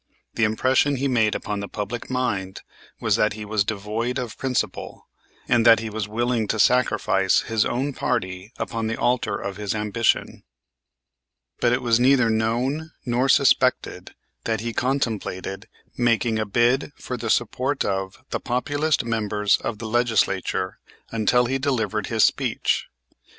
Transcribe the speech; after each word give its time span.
The 0.33 0.45
impression 0.45 0.95
he 0.95 1.07
made 1.07 1.35
upon 1.35 1.59
the 1.59 1.67
public 1.67 2.09
mind 2.09 2.61
was 2.99 3.17
that 3.17 3.33
he 3.33 3.45
was 3.45 3.63
devoid 3.63 4.17
of 4.17 4.35
principle, 4.35 5.07
and 5.47 5.63
that 5.63 5.79
he 5.79 5.91
was 5.91 6.07
willing 6.07 6.47
to 6.47 6.57
sacrifice 6.59 7.41
his 7.41 7.65
own 7.65 7.93
party 7.93 8.51
upon 8.57 8.87
the 8.87 8.97
altar 8.97 9.35
of 9.37 9.57
his 9.57 9.75
ambition. 9.75 10.41
But 11.59 11.71
it 11.71 11.83
was 11.83 11.99
neither 11.99 12.31
known 12.31 12.93
nor 13.05 13.29
suspected 13.29 14.15
that 14.45 14.61
he 14.61 14.73
contemplated 14.73 15.67
making 15.95 16.39
a 16.39 16.47
bid 16.47 16.93
for 16.95 17.15
the 17.15 17.29
support 17.29 17.85
of 17.85 18.23
the 18.31 18.39
Populist 18.39 19.05
members 19.05 19.57
of 19.57 19.77
the 19.77 19.85
Legislature 19.87 20.79
until 21.11 21.45
he 21.45 21.59
delivered 21.59 22.07
his 22.07 22.23
speech. 22.23 22.87